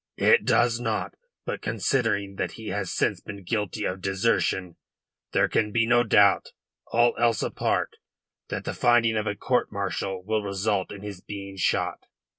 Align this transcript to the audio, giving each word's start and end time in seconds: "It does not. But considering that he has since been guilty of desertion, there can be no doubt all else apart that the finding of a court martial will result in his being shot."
"It 0.17 0.45
does 0.45 0.79
not. 0.79 1.13
But 1.45 1.61
considering 1.61 2.37
that 2.37 2.53
he 2.53 2.69
has 2.69 2.91
since 2.91 3.21
been 3.21 3.43
guilty 3.43 3.85
of 3.85 4.01
desertion, 4.01 4.77
there 5.31 5.47
can 5.47 5.71
be 5.71 5.85
no 5.85 6.01
doubt 6.01 6.53
all 6.87 7.13
else 7.19 7.43
apart 7.43 7.97
that 8.47 8.63
the 8.63 8.73
finding 8.73 9.15
of 9.15 9.27
a 9.27 9.35
court 9.35 9.71
martial 9.71 10.23
will 10.23 10.41
result 10.41 10.91
in 10.91 11.03
his 11.03 11.21
being 11.21 11.55
shot." 11.55 12.07